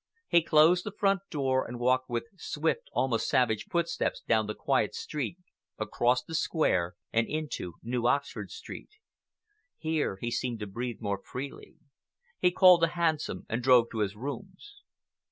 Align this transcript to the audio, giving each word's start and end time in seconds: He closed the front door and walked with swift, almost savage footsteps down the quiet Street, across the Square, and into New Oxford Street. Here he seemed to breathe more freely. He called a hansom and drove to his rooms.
He 0.29 0.41
closed 0.41 0.83
the 0.83 0.91
front 0.91 1.21
door 1.29 1.63
and 1.63 1.79
walked 1.79 2.09
with 2.09 2.23
swift, 2.35 2.89
almost 2.91 3.27
savage 3.29 3.65
footsteps 3.69 4.23
down 4.27 4.47
the 4.47 4.55
quiet 4.55 4.95
Street, 4.95 5.37
across 5.77 6.23
the 6.23 6.33
Square, 6.33 6.95
and 7.13 7.27
into 7.27 7.75
New 7.83 8.07
Oxford 8.07 8.49
Street. 8.49 8.89
Here 9.77 10.17
he 10.19 10.31
seemed 10.31 10.59
to 10.61 10.65
breathe 10.65 11.01
more 11.01 11.21
freely. 11.23 11.75
He 12.39 12.49
called 12.49 12.83
a 12.83 12.87
hansom 12.97 13.45
and 13.47 13.61
drove 13.61 13.91
to 13.91 13.99
his 13.99 14.15
rooms. 14.15 14.81